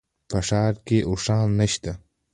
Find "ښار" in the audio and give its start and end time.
0.47-0.73